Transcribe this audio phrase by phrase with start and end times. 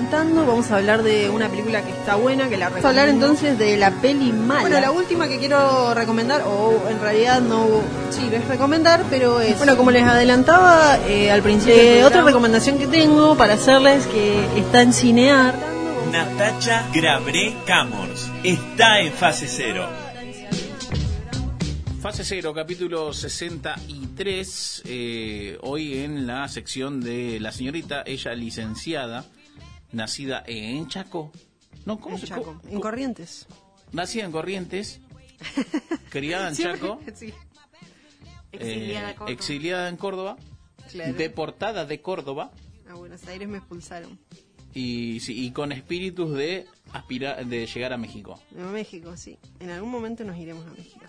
[0.00, 3.08] adelantando, vamos a hablar de una película que está buena, que la Vamos a hablar
[3.08, 4.62] entonces de la peli mala.
[4.62, 7.66] Bueno, la última que quiero recomendar, o en realidad no,
[8.10, 9.58] sí, es recomendar, pero es...
[9.58, 14.58] Bueno, como les adelantaba eh, al principio, eh, otra recomendación que tengo para hacerles que
[14.58, 15.54] está en Cinear.
[16.10, 19.86] Natacha Grabré Camors está en fase cero.
[22.00, 24.82] Fase cero, capítulo 63.
[24.86, 29.26] Eh, hoy en la sección de la señorita, ella licenciada,
[29.92, 31.32] nacida en Chaco.
[31.86, 33.46] No, ¿cómo en se Chaco, En Corrientes.
[33.92, 35.00] Nacida en Corrientes,
[36.10, 37.00] criada en Chaco.
[37.14, 37.32] Sí.
[38.52, 40.36] Exiliada, eh, exiliada, en Córdoba.
[41.16, 42.50] Deportada de Córdoba.
[42.88, 44.18] A Buenos Aires me expulsaron.
[44.74, 48.40] Y, sí, y con espíritus de aspirar de llegar a México.
[48.58, 49.38] A México, sí.
[49.60, 51.04] En algún momento nos iremos a México.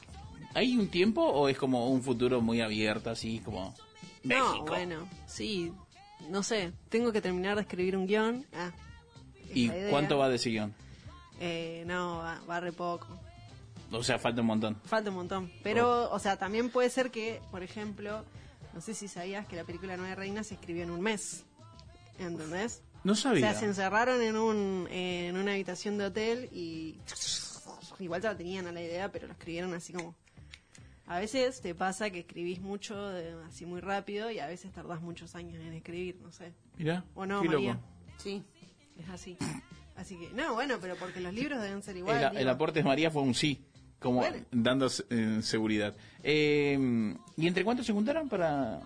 [0.54, 3.74] ¿Hay un tiempo o es como un futuro muy abierto, así como
[4.24, 4.56] México?
[4.58, 5.72] No, bueno, sí,
[6.30, 8.46] no sé, tengo que terminar de escribir un guion.
[8.54, 8.72] Ah,
[9.54, 10.74] ¿Y cuánto va de ese guion?
[11.40, 13.08] Eh, no, va, re poco.
[13.92, 14.78] O sea, falta un montón.
[14.86, 15.52] Falta un montón.
[15.64, 16.16] Pero, oh.
[16.16, 18.24] o sea, también puede ser que, por ejemplo,
[18.74, 21.44] no sé si sabías que la película Nueve Reinas se escribió en un mes.
[22.20, 22.84] ¿Entendés?
[23.04, 23.48] No sabía.
[23.48, 27.00] O sea, se encerraron en, un, en una habitación de hotel y
[28.00, 30.16] igual ya tenían a la idea, pero lo escribieron así como
[31.08, 32.96] a veces te pasa que escribís mucho
[33.48, 36.54] así muy rápido y a veces tardás muchos años en escribir, no sé.
[36.78, 37.04] Mira.
[37.16, 37.80] ¿O no, María?
[38.18, 38.44] Sí,
[38.98, 39.38] es así.
[39.96, 42.36] Así que, no, bueno, pero porque los libros deben ser igual.
[42.36, 43.62] El, aporte de María fue un sí,
[44.00, 45.96] como dando eh, seguridad.
[46.24, 48.80] Eh, ¿Y entre cuántos se juntaron para...?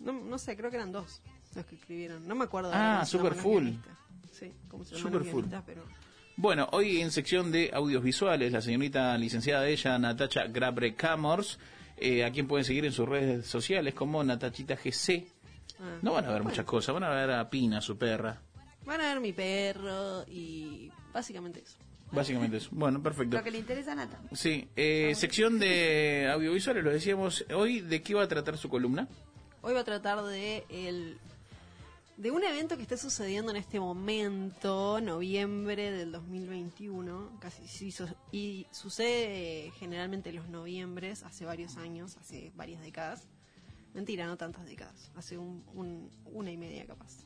[0.00, 1.20] No, no sé, creo que eran dos
[1.58, 2.26] los que escribieron.
[2.26, 2.70] No me acuerdo.
[2.72, 3.70] Ah, super full.
[4.32, 5.44] Sí, como se super full.
[5.66, 5.82] Pero...
[6.40, 11.58] Bueno, hoy en sección de audios visuales, la señorita licenciada de ella, Natacha Grabre Camors,
[11.96, 15.26] eh, a quien pueden seguir en sus redes sociales como Natachita GC.
[15.80, 15.98] Ah.
[16.00, 18.40] no van a ver muchas cosas, van a ver a Pina, su perra.
[18.86, 21.76] Van a ver mi perro y básicamente eso.
[22.12, 22.68] Básicamente eso.
[22.70, 23.36] Bueno, perfecto.
[23.36, 24.20] Lo que le interesa a Nata.
[24.32, 29.08] Sí, eh, sección de audiovisuales, lo decíamos hoy, ¿de qué va a tratar su columna?
[29.60, 31.18] Hoy va a tratar de el
[32.18, 37.94] de un evento que está sucediendo en este momento, noviembre del 2021, casi
[38.32, 43.28] y sucede generalmente los noviembres, hace varios años, hace varias décadas.
[43.94, 47.24] Mentira, no tantas décadas, hace un, una y media capaz.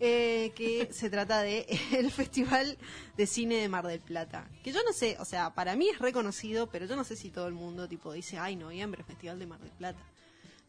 [0.00, 2.76] Eh, que se trata de el Festival
[3.16, 4.50] de Cine de Mar del Plata.
[4.64, 7.30] Que yo no sé, o sea, para mí es reconocido, pero yo no sé si
[7.30, 10.04] todo el mundo tipo dice, ay, noviembre, Festival de Mar del Plata,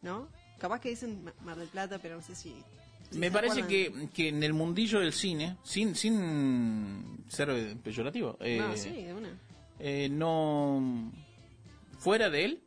[0.02, 0.28] ¿no?
[0.60, 2.54] Capaz que dicen Mar del Plata, pero no sé si
[3.12, 8.76] me parece que, que, en el mundillo del cine, sin, sin ser peyorativo, eh, no,
[8.76, 9.28] sí, una.
[9.78, 11.12] Eh, no.
[11.98, 12.62] Fuera de él,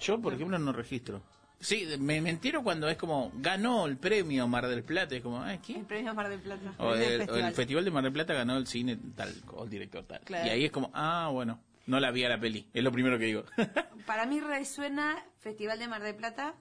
[0.00, 1.22] yo, por ejemplo, no registro.
[1.58, 5.58] Sí, me, mentiro cuando es como ganó el premio Mar del Plata, es como, ¿eh,
[5.64, 5.80] ¿quién?
[5.80, 6.74] El premio Mar del Plata.
[6.78, 7.84] O el, festival.
[7.84, 10.20] de Mar del Plata ganó el cine tal, o el director tal.
[10.28, 13.18] Y ahí es como, ah, bueno, no la vi a la peli, es lo primero
[13.18, 13.44] que digo.
[14.06, 16.54] Para mí resuena Festival de Mar del Plata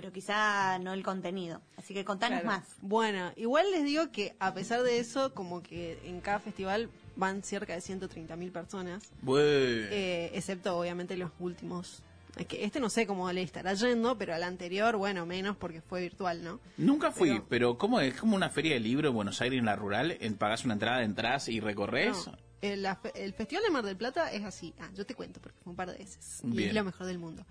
[0.00, 1.60] pero quizá no el contenido.
[1.76, 2.62] Así que contanos más.
[2.82, 7.42] Bueno, igual les digo que a pesar de eso, como que en cada festival van
[7.42, 9.02] cerca de 130.000 personas.
[9.26, 12.00] Eh, excepto obviamente los últimos.
[12.36, 15.80] Es que este no sé cómo le estará yendo, pero al anterior, bueno, menos porque
[15.80, 16.60] fue virtual, ¿no?
[16.76, 18.14] Nunca fui, pero, ¿cómo es?
[18.14, 20.16] como una feria de libros en Buenos Aires, en la rural?
[20.20, 22.30] En, ¿Pagás una entrada, entras y recorres?
[22.60, 22.86] el,
[23.34, 24.74] Festival de Mar del Plata es así.
[24.78, 26.40] Ah, yo te cuento porque fue un par de veces.
[26.44, 27.44] Y es lo mejor del mundo.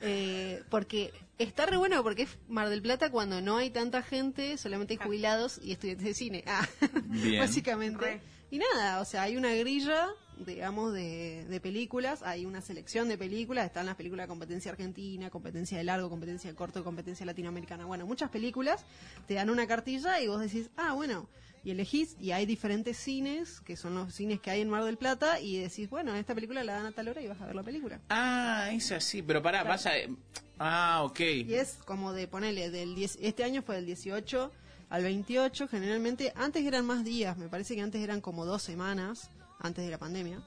[0.00, 4.56] Eh, porque está re bueno porque es Mar del Plata cuando no hay tanta gente,
[4.56, 6.44] solamente hay jubilados y estudiantes de cine.
[6.46, 6.66] Ah,
[7.38, 8.20] básicamente.
[8.50, 10.08] Y nada, o sea, hay una grilla,
[10.44, 15.30] digamos, de, de, películas, hay una selección de películas, están las películas de competencia argentina,
[15.30, 17.84] competencia de largo, competencia de corto, competencia latinoamericana.
[17.84, 18.84] Bueno, muchas películas
[19.28, 21.28] te dan una cartilla y vos decís, ah, bueno,
[21.62, 24.96] y elegís y hay diferentes cines, que son los cines que hay en Mar del
[24.96, 27.54] Plata, y decís, bueno, esta película la dan a tal hora y vas a ver
[27.54, 28.00] la película.
[28.08, 29.92] Ah, es así, pero pará, vas a...
[30.58, 31.20] Ah, ok.
[31.20, 34.52] Y es como de ponerle, del 10, este año fue del 18
[34.90, 39.30] al 28, generalmente, antes eran más días, me parece que antes eran como dos semanas,
[39.58, 40.42] antes de la pandemia.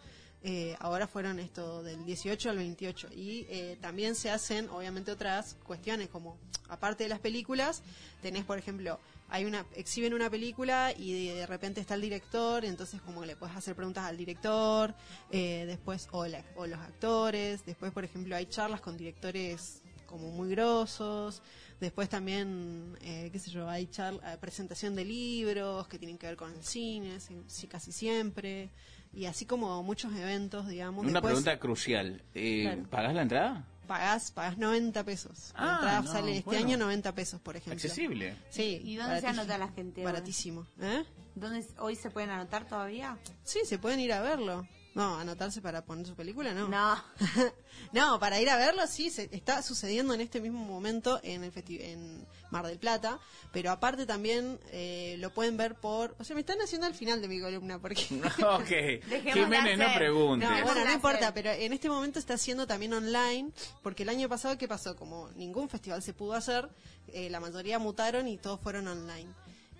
[0.45, 5.55] Eh, ahora fueron esto del 18 al 28 y eh, también se hacen obviamente otras
[5.63, 6.37] cuestiones como
[6.67, 7.81] aparte de las películas
[8.21, 8.99] tenés por ejemplo
[9.29, 13.55] hay una exhiben una película y de, repente está el director, entonces como le puedes
[13.55, 14.93] hacer preguntas al director,
[15.31, 16.25] eh, después o,
[16.55, 21.41] o los actores, después por ejemplo hay charlas con directores como muy grosos,
[21.79, 26.35] después también, eh, qué sé yo, hay charla, presentación de libros que tienen que ver
[26.35, 28.69] con el cine, sí, casi siempre,
[29.13, 31.05] y así como muchos eventos, digamos.
[31.05, 33.65] Una pregunta crucial, eh, ¿pagás la entrada?
[33.87, 35.51] pagás, pagás 90 pesos.
[35.55, 36.65] La Ah, entrada no, sale este bueno.
[36.65, 37.73] año 90 pesos, por ejemplo.
[37.73, 38.35] Accesible.
[38.49, 38.81] Sí.
[38.83, 40.03] ¿Y dónde se anota la gente?
[40.03, 40.65] Baratísimo.
[40.81, 41.03] ¿Eh?
[41.35, 43.17] ¿Dónde hoy se pueden anotar todavía?
[43.43, 44.65] Sí, se pueden ir a verlo.
[44.95, 46.67] No, anotarse para poner su película, no.
[46.67, 47.03] No.
[47.93, 51.51] no, para ir a verlo sí, se, está sucediendo en este mismo momento en el
[51.51, 53.19] festi- en Mar del Plata,
[53.51, 56.15] pero aparte también eh, lo pueden ver por...
[56.19, 58.03] O sea, me están haciendo al final de mi columna, porque...
[58.45, 59.33] ok.
[59.33, 60.45] Jiménez, no pregunte.
[60.45, 63.49] No, bueno, no importa, pero en este momento está haciendo también online,
[63.81, 64.95] porque el año pasado, ¿qué pasó?
[64.95, 66.69] Como ningún festival se pudo hacer,
[67.07, 69.29] eh, la mayoría mutaron y todos fueron online.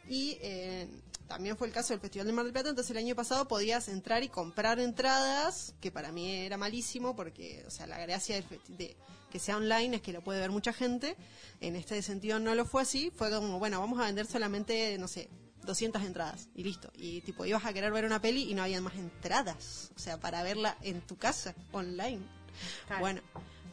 [0.10, 0.88] Y eh,
[1.28, 3.88] también fue el caso del Festival de Mar del Plata, entonces el año pasado podías
[3.88, 8.46] entrar y comprar entradas, que para mí era malísimo, porque, o sea, la gracia del
[8.68, 8.96] de
[9.32, 11.18] que sea online es que lo puede ver mucha gente.
[11.60, 15.08] En este sentido no lo fue así, fue como, bueno, vamos a vender solamente, no
[15.08, 15.28] sé,
[15.64, 16.92] 200 entradas y listo.
[16.96, 20.20] Y tipo, ibas a querer ver una peli y no había más entradas, o sea,
[20.20, 22.22] para verla en tu casa, online.
[22.86, 23.02] Claro.
[23.02, 23.22] Bueno,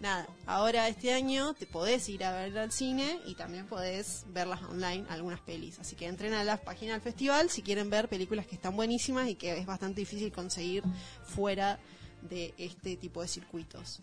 [0.01, 4.63] nada, ahora este año te podés ir a ver al cine y también podés verlas
[4.63, 5.79] online, algunas pelis.
[5.79, 9.29] Así que entren a la página del festival si quieren ver películas que están buenísimas
[9.29, 10.83] y que es bastante difícil conseguir
[11.23, 11.79] fuera
[12.23, 14.01] de este tipo de circuitos.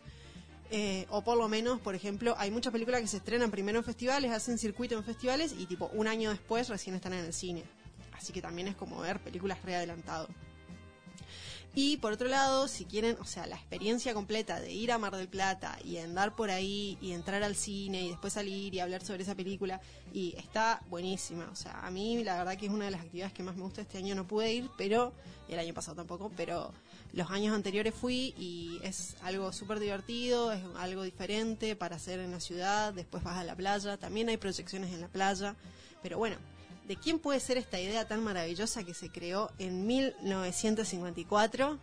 [0.70, 3.86] Eh, o por lo menos, por ejemplo, hay muchas películas que se estrenan primero en
[3.86, 7.64] festivales, hacen circuito en festivales y tipo un año después recién están en el cine.
[8.14, 10.28] Así que también es como ver películas readelantado.
[11.76, 15.16] Y por otro lado, si quieren, o sea, la experiencia completa de ir a Mar
[15.16, 19.06] del Plata y andar por ahí y entrar al cine y después salir y hablar
[19.06, 19.80] sobre esa película,
[20.12, 21.48] y está buenísima.
[21.52, 23.62] O sea, a mí la verdad que es una de las actividades que más me
[23.62, 23.82] gusta.
[23.82, 25.14] Este año no pude ir, pero,
[25.50, 26.74] el año pasado tampoco, pero
[27.14, 32.32] los años anteriores fui y es algo súper divertido, es algo diferente para hacer en
[32.32, 32.92] la ciudad.
[32.92, 35.56] Después vas a la playa, también hay proyecciones en la playa,
[36.02, 36.38] pero bueno.
[36.88, 41.78] ¿De quién puede ser esta idea tan maravillosa que se creó en 1954?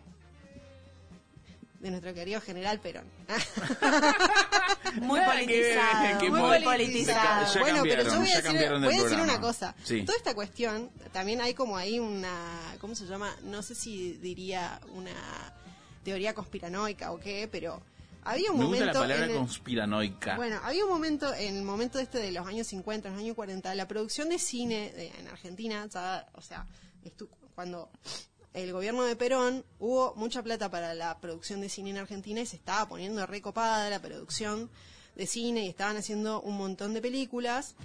[1.79, 3.05] De nuestro querido general Perón.
[5.01, 6.19] Muy que politizado.
[6.19, 7.53] que muy poli- politizado.
[7.53, 9.75] Ya bueno, pero yo voy a decir, voy a decir una cosa.
[9.83, 10.03] Sí.
[10.03, 12.31] Toda esta cuestión, también hay como ahí una,
[12.79, 13.35] ¿cómo se llama?
[13.43, 15.11] No sé si diría una
[16.03, 17.81] teoría conspiranoica o qué, pero
[18.25, 18.99] había un Me gusta momento...
[18.99, 20.35] la palabra el- conspiranoica.
[20.35, 23.73] bueno, había un momento, en el momento este de los años 50, los años 40,
[23.75, 26.65] la producción de cine de- en Argentina, ya, o sea,
[27.03, 27.89] estu- cuando
[28.53, 32.45] el gobierno de Perón hubo mucha plata para la producción de cine en Argentina y
[32.45, 34.69] se estaba poniendo recopada la producción
[35.15, 37.75] de cine y estaban haciendo un montón de películas.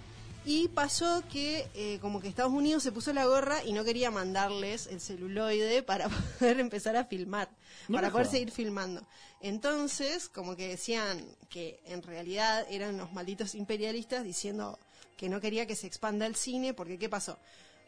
[0.44, 4.10] Y pasó que eh, como que Estados Unidos se puso la gorra y no quería
[4.10, 6.08] mandarles el celuloide para
[6.38, 7.50] poder empezar a filmar,
[7.88, 9.06] No para poder seguir filmando.
[9.42, 14.78] Entonces, como que decían que en realidad eran los malditos imperialistas diciendo
[15.16, 17.38] que no quería que se expanda el cine, porque ¿qué pasó?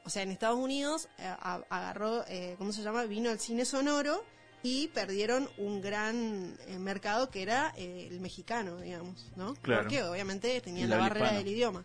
[0.04, 3.04] O sea, en Estados Unidos eh, a- agarró, eh, ¿cómo se llama?
[3.04, 4.22] Vino el cine sonoro
[4.62, 9.54] y perdieron un gran eh, mercado que era eh, el mexicano, digamos, ¿no?
[9.54, 9.82] Claro.
[9.82, 11.84] Porque obviamente tenían la barrera del idioma.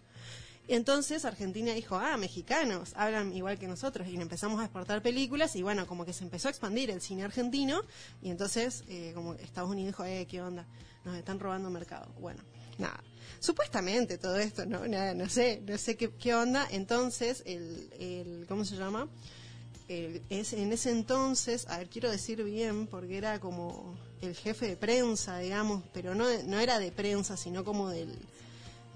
[0.67, 4.07] Y entonces Argentina dijo, ah, mexicanos, hablan igual que nosotros.
[4.07, 7.23] Y empezamos a exportar películas y bueno, como que se empezó a expandir el cine
[7.23, 7.81] argentino.
[8.21, 10.65] Y entonces, eh, como Estados Unidos dijo, eh, ¿qué onda?
[11.05, 12.07] Nos están robando mercado.
[12.19, 12.41] Bueno,
[12.77, 13.01] nada.
[13.39, 16.67] Supuestamente todo esto, no, nada, no sé, no sé qué, qué onda.
[16.71, 19.07] Entonces, el, el, ¿cómo se llama?
[19.87, 24.67] El- es, en ese entonces, a ver, quiero decir bien, porque era como el jefe
[24.67, 28.17] de prensa, digamos, pero no, no era de prensa, sino como del,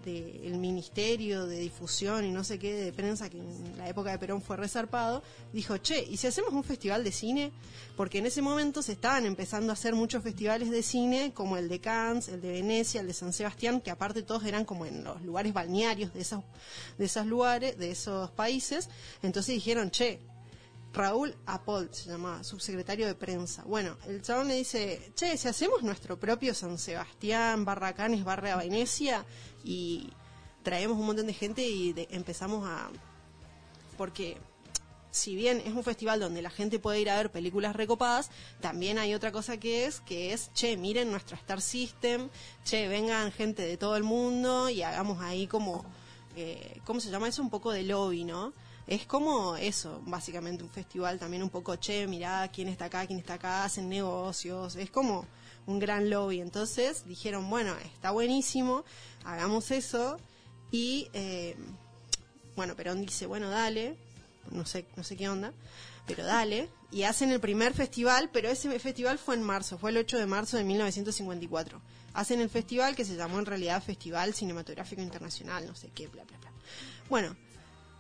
[0.04, 4.18] del Ministerio de Difusión y no sé qué de prensa, que en la época de
[4.18, 7.52] Perón fue resarpado, dijo, che, ¿y si hacemos un festival de cine?
[7.96, 11.70] Porque en ese momento se estaban empezando a hacer muchos festivales de cine, como el
[11.70, 15.04] de Cannes, el de Venecia, el de San Sebastián, que aparte todos eran como en
[15.04, 16.44] los lugares balnearios de esos,
[16.98, 18.90] de esos lugares, de esos países.
[19.22, 20.20] Entonces dijeron, che,
[20.94, 23.64] Raúl Apol se llamaba, subsecretario de prensa.
[23.64, 28.58] Bueno, el chabón le dice, che, si hacemos nuestro propio San Sebastián, barra Canes, barra
[28.58, 29.26] Venecia,
[29.64, 30.10] y
[30.64, 32.90] traemos un montón de gente y de- empezamos a...
[33.98, 34.38] Porque
[35.12, 38.30] si bien es un festival donde la gente puede ir a ver películas recopadas,
[38.60, 42.30] también hay otra cosa que es, que es, che, miren nuestro Star System,
[42.66, 45.86] che, vengan gente de todo el mundo y hagamos ahí como,
[46.36, 47.42] eh, ¿cómo se llama eso?
[47.42, 48.54] Un poco de lobby, ¿no?
[48.92, 53.20] Es como eso, básicamente un festival también un poco, che, mirá quién está acá, quién
[53.20, 55.26] está acá, hacen negocios, es como
[55.66, 56.42] un gran lobby.
[56.42, 58.84] Entonces dijeron, bueno, está buenísimo,
[59.24, 60.18] hagamos eso
[60.72, 61.08] y...
[61.14, 61.56] eh,
[62.58, 63.96] bueno, Perón dice, bueno, dale,
[64.52, 65.54] no sé, no sé qué onda,
[66.06, 69.98] pero dale, y hacen el primer festival, pero ese festival fue en marzo, fue el
[70.00, 71.82] 8 de marzo de 1954.
[72.14, 76.26] Hacen el festival que se llamó en realidad Festival Cinematográfico Internacional, no sé qué, bla,
[76.26, 76.52] bla, bla.
[77.10, 77.38] Bueno,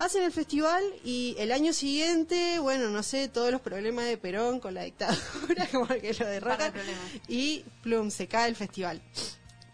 [0.01, 4.59] hacen el festival y el año siguiente, bueno, no sé, todos los problemas de Perón
[4.59, 6.73] con la dictadura, como que lo derrocan,
[7.27, 8.99] y plum, se cae el festival.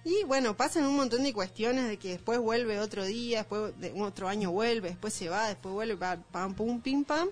[0.03, 3.93] Y bueno, pasan un montón de cuestiones de que después vuelve otro día, después de
[4.01, 7.29] otro año vuelve, después se va, después vuelve, pam, pam pum, pim, pam,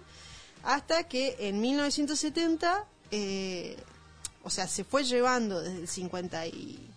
[0.63, 3.75] hasta que en 1970, eh,
[4.41, 6.94] o sea, se fue llevando desde el 50 y,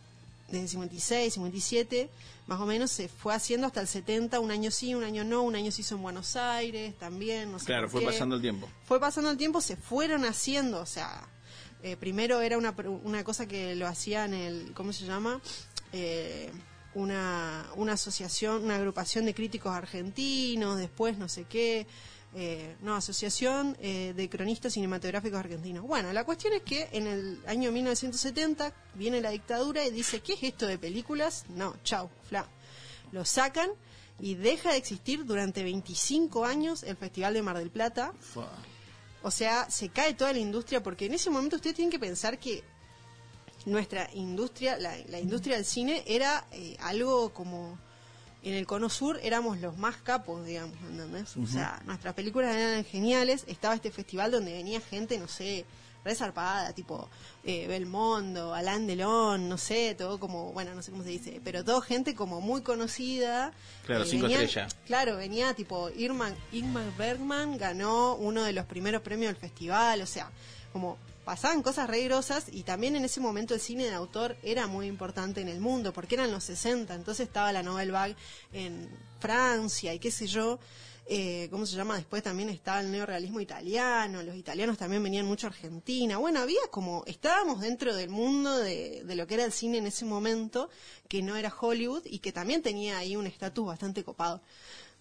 [0.49, 2.11] desde el 56, 57,
[2.47, 5.43] más o menos se fue haciendo hasta el 70, un año sí, un año no,
[5.43, 8.07] un año se hizo en Buenos Aires también, no sé Claro, fue qué.
[8.07, 8.69] pasando el tiempo.
[8.85, 11.29] Fue pasando el tiempo, se fueron haciendo, o sea,
[11.83, 12.75] eh, primero era una,
[13.05, 15.41] una cosa que lo hacían el, ¿cómo se llama?
[15.93, 16.51] Eh,
[16.95, 21.87] una, una asociación, una agrupación de críticos argentinos, después no sé qué,
[22.35, 25.87] eh, no, asociación eh, de cronistas cinematográficos argentinos.
[25.87, 30.35] Bueno, la cuestión es que en el año 1970 viene la dictadura y dice, ¿qué
[30.35, 31.47] es esto de películas?
[31.49, 32.47] No, chau, fla.
[33.13, 33.71] Lo sacan
[34.21, 38.13] y deja de existir durante 25 años el Festival de Mar del Plata.
[38.21, 38.51] Fua.
[39.23, 42.39] O sea, se cae toda la industria porque en ese momento ustedes tienen que pensar
[42.39, 42.63] que
[43.65, 47.79] nuestra industria, la, la industria del cine era eh, algo como
[48.43, 51.37] en el cono sur éramos los más capos, digamos, ¿entendés?
[51.37, 55.65] O sea, nuestras películas eran geniales, estaba este festival donde venía gente, no sé,
[56.05, 57.09] resarpada, tipo
[57.45, 61.65] eh, Belmondo, Alain Delon, no sé, todo como, bueno, no sé cómo se dice, pero
[61.65, 63.53] todo gente como muy conocida.
[63.85, 64.77] Claro, Eh, cinco venían- estrellas.
[64.87, 70.07] Claro, venía tipo Irma, Ingmar Bergman ganó uno de los primeros premios del festival, o
[70.07, 70.31] sea,
[70.73, 70.97] como
[71.29, 74.87] pasaban cosas re grosas y también en ese momento el cine de autor era muy
[74.87, 78.17] importante en el mundo porque eran los 60, entonces estaba la Nouvelle Vague
[78.55, 78.89] en
[79.21, 80.59] Francia y qué sé yo.
[81.07, 81.97] Eh, ¿Cómo se llama?
[81.97, 86.17] Después también estaba el neorealismo italiano, los italianos también venían mucho a Argentina.
[86.17, 89.87] Bueno, había como, estábamos dentro del mundo de, de lo que era el cine en
[89.87, 90.71] ese momento,
[91.09, 94.41] que no era Hollywood y que también tenía ahí un estatus bastante copado.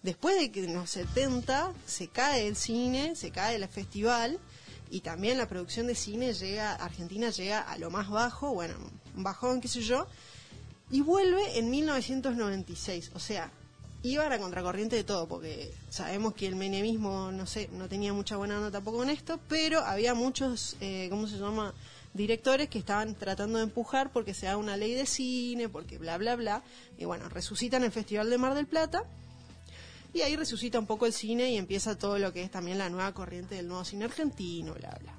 [0.02, 4.38] Después de que en los 70 se cae el cine, se cae el festival
[4.90, 8.74] y también la producción de cine llega, Argentina llega a lo más bajo, bueno,
[9.14, 10.06] bajón, qué sé yo,
[10.90, 13.50] y vuelve en 1996, o sea,
[14.02, 18.12] iba a la contracorriente de todo, porque sabemos que el menemismo, no sé, no tenía
[18.12, 21.74] mucha buena nota tampoco con esto, pero había muchos, eh, ¿cómo se llama?,
[22.14, 26.16] directores que estaban tratando de empujar porque se haga una ley de cine, porque bla,
[26.16, 26.62] bla, bla,
[26.96, 29.04] y bueno, resucitan el Festival de Mar del Plata,
[30.18, 32.90] y ahí resucita un poco el cine y empieza todo lo que es también la
[32.90, 35.14] nueva corriente del nuevo cine argentino, bla, bla.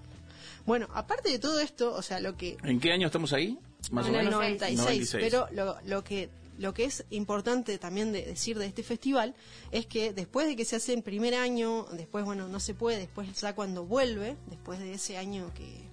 [0.66, 3.58] Bueno, aparte de todo esto, o sea, lo que ¿En qué año estamos ahí?
[3.92, 4.40] Más en o el menos.
[4.40, 5.24] 96, 96.
[5.24, 6.30] pero lo, lo que
[6.60, 9.34] lo que es importante también de decir de este festival
[9.72, 13.00] es que después de que se hace el primer año, después bueno, no se puede,
[13.00, 15.86] después ya cuando vuelve, después de ese año que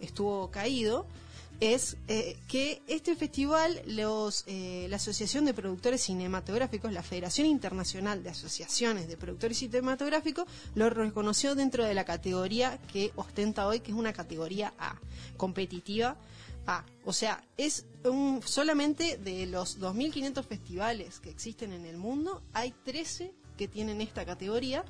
[0.00, 1.06] estuvo caído,
[1.60, 8.22] es eh, que este festival, los, eh, la Asociación de Productores Cinematográficos, la Federación Internacional
[8.22, 13.90] de Asociaciones de Productores Cinematográficos, lo reconoció dentro de la categoría que ostenta hoy, que
[13.90, 15.00] es una categoría A,
[15.36, 16.16] competitiva
[16.66, 16.84] A.
[17.04, 22.72] O sea, es un, solamente de los 2.500 festivales que existen en el mundo, hay
[22.84, 24.84] 13 que tienen esta categoría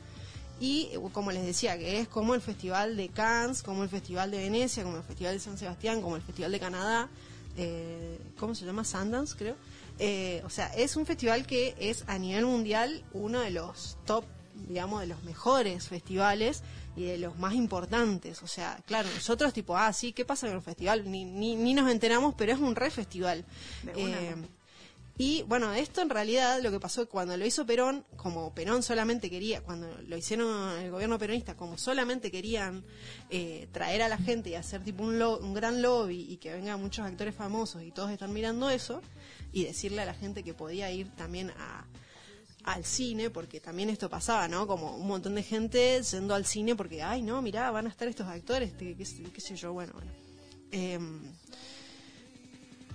[0.60, 4.30] y eh, como les decía, que es como el Festival de Cannes, como el Festival
[4.30, 7.08] de Venecia, como el Festival de San Sebastián, como el Festival de Canadá,
[7.56, 8.84] eh, ¿cómo se llama?
[8.84, 9.56] Sundance, creo.
[9.98, 14.24] Eh, o sea, es un festival que es a nivel mundial uno de los top,
[14.68, 16.62] digamos, de los mejores festivales
[16.94, 18.42] y de los más importantes.
[18.42, 21.10] O sea, claro, nosotros tipo, ah, sí, ¿qué pasa con el festival?
[21.10, 23.44] Ni, ni, ni nos enteramos, pero es un re festival.
[23.82, 24.20] De una.
[24.20, 24.36] Eh,
[25.18, 29.28] y bueno, esto en realidad lo que pasó cuando lo hizo Perón, como Perón solamente
[29.28, 32.84] quería, cuando lo hicieron el gobierno peronista, como solamente querían
[33.28, 36.52] eh, traer a la gente y hacer tipo un, lo- un gran lobby y que
[36.52, 39.02] vengan muchos actores famosos y todos están mirando eso,
[39.52, 41.84] y decirle a la gente que podía ir también a,
[42.64, 44.66] al cine, porque también esto pasaba, ¿no?
[44.66, 48.06] Como un montón de gente yendo al cine porque, ay, no, mirá, van a estar
[48.08, 50.12] estos actores, qué, qué qué sé yo, bueno, bueno.
[50.70, 51.22] Em,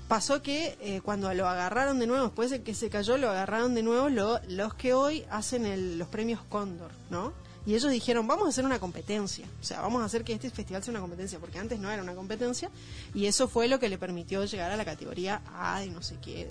[0.08, 3.74] pasó que eh, cuando lo agarraron de nuevo, después de que se cayó, lo agarraron
[3.74, 7.34] de nuevo lo- los que hoy hacen los premios Cóndor, ¿no?
[7.66, 10.50] Y ellos dijeron, vamos a hacer una competencia, o sea, vamos a hacer que este
[10.50, 12.70] festival sea una competencia, porque antes no era una competencia,
[13.14, 16.18] y eso fue lo que le permitió llegar a la categoría A de no sé
[16.22, 16.50] qué,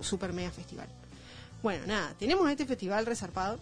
[0.00, 0.88] super mega festival.
[1.62, 3.58] Bueno, nada, tenemos este festival resarpado,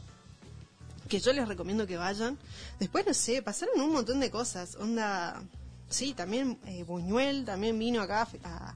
[1.08, 2.38] que yo les recomiendo que vayan.
[2.78, 4.76] Después, no sé, pasaron un montón de cosas.
[4.76, 5.42] Onda,
[5.94, 8.74] sí, también eh, Buñuel también vino acá a,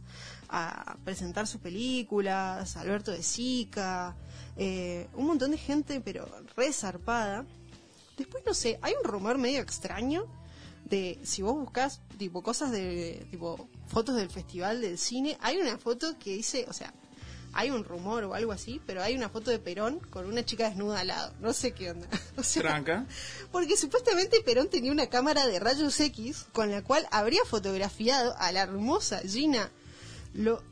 [0.49, 4.17] a presentar sus películas, Alberto de Sica,
[4.57, 7.45] eh, un montón de gente, pero resarpada.
[8.17, 10.27] Después, no sé, hay un rumor medio extraño
[10.85, 15.77] de si vos buscas tipo cosas de tipo fotos del festival del cine, hay una
[15.79, 16.93] foto que dice, o sea,
[17.59, 20.69] hay un rumor o algo así, pero hay una foto de Perón con una chica
[20.69, 21.35] desnuda al lado.
[21.41, 22.07] No sé qué onda.
[22.39, 23.05] O sea, Tranca.
[23.51, 28.53] porque supuestamente Perón tenía una cámara de rayos X con la cual habría fotografiado a
[28.53, 29.73] la hermosa Gina
[30.35, 30.63] Lo,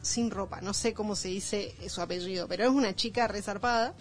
[0.00, 0.62] sin ropa.
[0.62, 3.94] No sé cómo se dice su apellido, pero es una chica resarpada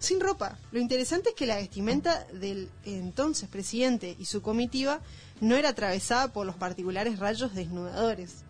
[0.00, 0.58] sin ropa.
[0.72, 5.00] Lo interesante es que la vestimenta del entonces presidente y su comitiva
[5.40, 8.42] no era atravesada por los particulares rayos desnudadores.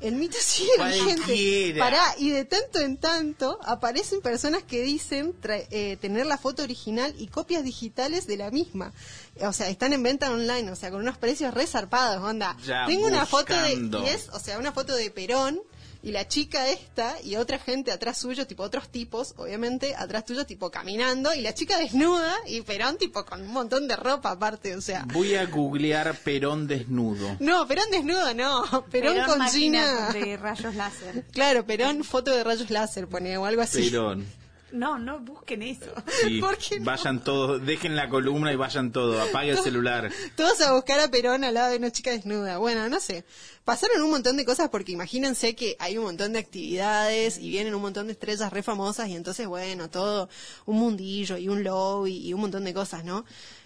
[0.00, 0.70] El mito sigue
[1.04, 1.32] vigente.
[1.78, 6.62] Pará, y de tanto en tanto aparecen personas que dicen tra- eh, tener la foto
[6.62, 8.92] original y copias digitales de la misma.
[9.40, 12.56] O sea, están en venta online, o sea, con unos precios resarpados, onda.
[12.66, 13.72] Ya Tengo una foto de,
[14.04, 15.60] y es, o sea, una foto de Perón
[16.04, 20.44] y la chica esta y otra gente atrás suyo, tipo otros tipos, obviamente, atrás tuyo,
[20.44, 24.76] tipo caminando, y la chica desnuda y Perón, tipo, con un montón de ropa aparte,
[24.76, 25.06] o sea.
[25.14, 27.38] Voy a googlear Perón desnudo.
[27.40, 30.12] No, Perón desnudo no, Perón, con máquina Gina.
[30.12, 31.24] de rayos láser.
[31.32, 33.88] Claro, Perón, foto de rayos láser, pone o algo así.
[33.88, 34.26] Perón.
[34.74, 35.86] No, no busquen eso.
[36.24, 36.86] Sí, ¿Por qué no?
[36.86, 40.10] vayan todos, dejen la columna y vayan todos, apague el celular.
[40.36, 42.58] Todos a buscar a Perón al lado de una chica desnuda.
[42.58, 43.24] Bueno, no sé.
[43.64, 47.74] Pasaron un montón de cosas porque imagínense que hay un montón de actividades y vienen
[47.74, 50.28] un montón de estrellas re famosas y entonces, bueno, todo
[50.66, 53.24] un mundillo y un lobby y un montón de cosas, ¿no?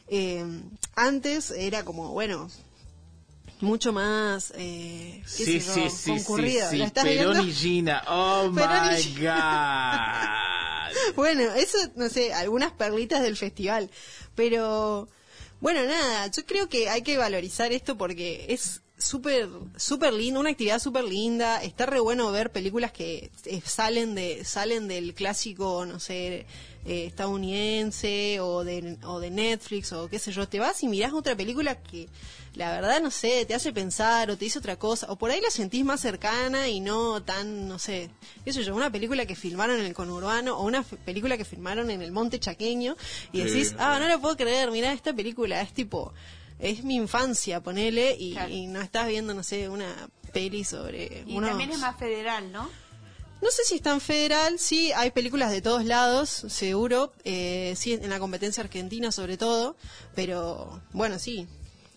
[0.09, 0.45] Eh,
[0.95, 2.51] antes era como, bueno,
[3.61, 6.69] mucho más, eh, Sí, sí, sí, sí, concurrido.
[6.71, 7.49] sí, ¿La estás Perón viendo?
[7.51, 8.03] y Gina.
[8.09, 9.03] Oh Perón y my
[11.17, 13.91] Bueno, eso, no sé, algunas perlitas del festival.
[14.35, 15.09] Pero,
[15.61, 20.51] bueno, nada, yo creo que hay que valorizar esto porque es súper, súper lindo, una
[20.51, 21.63] actividad súper linda.
[21.63, 26.47] Está re bueno ver películas que eh, salen de, salen del clásico, no sé,
[26.85, 30.49] eh, estadounidense o de, o de Netflix o qué sé yo.
[30.49, 32.09] Te vas y mirás otra película que,
[32.55, 35.07] la verdad, no sé, te hace pensar o te dice otra cosa.
[35.11, 38.11] O por ahí la sentís más cercana y no tan, no sé,
[38.45, 41.91] qué sé yo, una película que filmaron en el conurbano o una película que filmaron
[41.91, 42.97] en el monte chaqueño
[43.33, 43.77] y decís, Sí.
[43.79, 46.13] ah, no lo puedo creer, mirá, esta película es tipo,
[46.59, 48.53] es mi infancia, ponele, y, Claro.
[48.53, 52.51] y no estás viendo, no sé, una peli sobre Y unos- también es más federal,
[52.53, 52.69] ¿no?
[53.41, 57.93] no sé si es tan federal, sí, hay películas de todos lados, seguro, eh, sí,
[57.95, 59.77] en la competencia argentina sobre todo,
[60.17, 61.47] pero bueno, sí.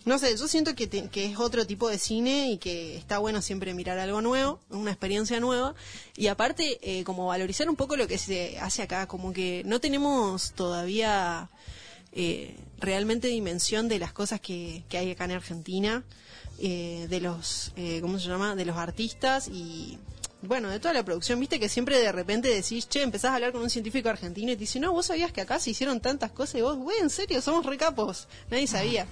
[0.04, 3.18] No sé, yo siento que, te- que es otro tipo de cine y que está
[3.18, 5.74] bueno siempre mirar algo nuevo, una experiencia nueva.
[6.16, 9.80] Y aparte, eh, como valorizar un poco lo que se hace acá, como que no
[9.80, 11.48] tenemos todavía
[12.12, 16.04] eh, realmente dimensión de las cosas que, que hay acá en Argentina,
[16.58, 18.54] eh, de los, eh, ¿cómo se llama?
[18.54, 19.98] De los artistas y,
[20.42, 21.38] bueno, de toda la producción.
[21.40, 24.56] Viste que siempre de repente decís, che, empezás a hablar con un científico argentino y
[24.56, 27.10] te dice, no, vos sabías que acá se hicieron tantas cosas y vos, güey, en
[27.10, 28.28] serio, somos recapos.
[28.50, 29.06] Nadie sabía.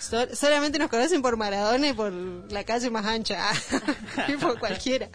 [0.00, 3.50] Sol- solamente nos conocen por Maradona y por la calle más ancha,
[4.28, 5.08] y por cualquiera.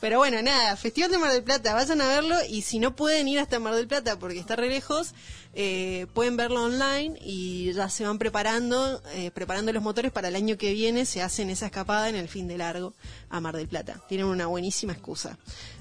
[0.00, 3.28] Pero bueno, nada, Festival de Mar del Plata, vayan a verlo y si no pueden
[3.28, 5.14] ir hasta Mar del Plata porque está re lejos,
[5.56, 10.34] eh, pueden verlo online y ya se van preparando, eh, preparando los motores para el
[10.34, 12.92] año que viene, se hacen esa escapada en el fin de largo
[13.30, 14.00] a Mar del Plata.
[14.08, 14.92] Tienen una buenísima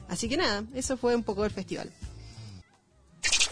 [0.07, 1.91] Así que nada, eso fue un poco el festival.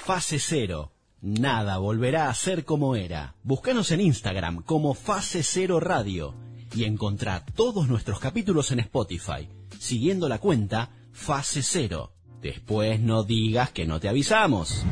[0.03, 0.91] Fase Cero.
[1.21, 3.35] Nada volverá a ser como era.
[3.43, 6.33] Búscanos en Instagram como Fase Cero Radio
[6.73, 9.47] y encontrá todos nuestros capítulos en Spotify,
[9.79, 12.13] siguiendo la cuenta Fase Cero.
[12.41, 14.83] Después no digas que no te avisamos.